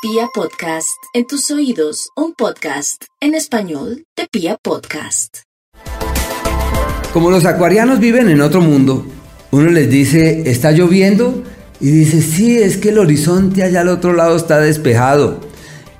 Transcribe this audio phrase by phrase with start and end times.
[0.00, 5.38] Pia Podcast, en tus oídos, un podcast en español de Pia Podcast.
[7.12, 9.04] Como los acuarianos viven en otro mundo,
[9.50, 11.42] uno les dice, está lloviendo,
[11.80, 15.40] y dice, sí, es que el horizonte allá al otro lado está despejado.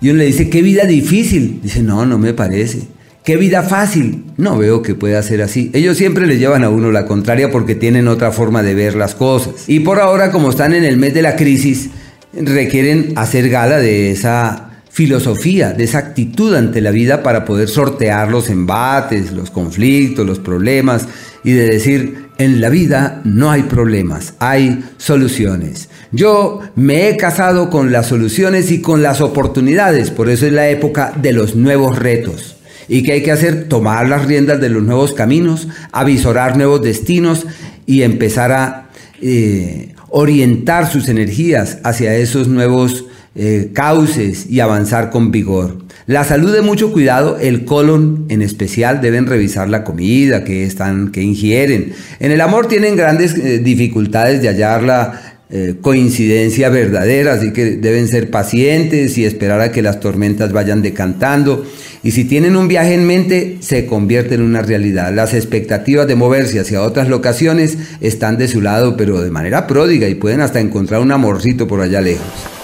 [0.00, 1.60] Y uno le dice, qué vida difícil.
[1.60, 2.86] Dice, no, no me parece.
[3.24, 4.26] Qué vida fácil.
[4.36, 5.72] No veo que pueda ser así.
[5.74, 9.16] Ellos siempre le llevan a uno la contraria porque tienen otra forma de ver las
[9.16, 9.68] cosas.
[9.68, 11.90] Y por ahora, como están en el mes de la crisis,
[12.32, 18.30] requieren hacer gala de esa filosofía, de esa actitud ante la vida para poder sortear
[18.30, 21.06] los embates, los conflictos, los problemas
[21.44, 25.88] y de decir, en la vida no hay problemas, hay soluciones.
[26.10, 30.68] Yo me he casado con las soluciones y con las oportunidades, por eso es la
[30.68, 32.56] época de los nuevos retos.
[32.88, 33.68] ¿Y qué hay que hacer?
[33.68, 37.46] Tomar las riendas de los nuevos caminos, avisorar nuevos destinos
[37.86, 38.90] y empezar a
[39.20, 45.78] eh, orientar sus energías hacia esos nuevos eh, cauces y avanzar con vigor.
[46.06, 51.12] La salud de mucho cuidado, el colon en especial, deben revisar la comida que, están,
[51.12, 51.92] que ingieren.
[52.18, 57.76] En el amor tienen grandes eh, dificultades de hallar la eh, coincidencia verdadera, así que
[57.76, 61.64] deben ser pacientes y esperar a que las tormentas vayan decantando.
[62.02, 65.12] Y si tienen un viaje en mente, se convierte en una realidad.
[65.14, 70.08] Las expectativas de moverse hacia otras locaciones están de su lado, pero de manera pródiga
[70.08, 72.57] y pueden hasta encontrar un amorcito por allá lejos.